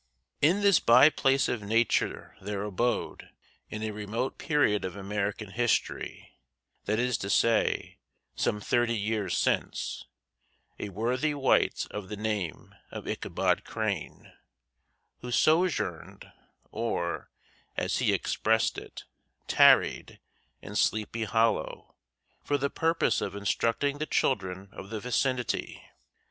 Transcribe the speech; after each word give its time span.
In 0.41 0.61
this 0.61 0.79
by 0.79 1.11
place 1.11 1.47
of 1.47 1.61
Nature 1.61 2.35
there 2.41 2.63
abode, 2.63 3.29
in 3.69 3.83
a 3.83 3.91
remote 3.91 4.39
period 4.39 4.83
of 4.83 4.95
American 4.95 5.51
history 5.51 6.39
that 6.85 6.97
is 6.97 7.19
to 7.19 7.29
say, 7.29 7.99
some 8.35 8.59
thirty 8.59 8.97
years 8.97 9.37
since 9.37 10.05
a 10.79 10.89
worthy 10.89 11.35
wight 11.35 11.85
of 11.91 12.09
the 12.09 12.17
name 12.17 12.73
of 12.89 13.07
Ichabod 13.07 13.63
Crane, 13.63 14.33
who 15.19 15.29
sojourned, 15.29 16.31
or, 16.71 17.29
as 17.77 17.99
he 17.99 18.11
expressed 18.11 18.79
it, 18.79 19.03
"tarried," 19.47 20.19
in 20.63 20.75
Sleepy 20.75 21.25
Hollow 21.25 21.93
for 22.43 22.57
the 22.57 22.71
purpose 22.71 23.21
of 23.21 23.35
instructing 23.35 23.99
the 23.99 24.07
children 24.07 24.69
of 24.71 24.89
the 24.89 24.99
vicinity. 24.99 25.83